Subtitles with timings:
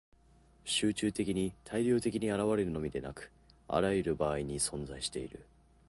[0.65, 3.31] 集中的に大量的に現れるのみでなく、
[3.67, 5.45] あらゆる場合に存在している。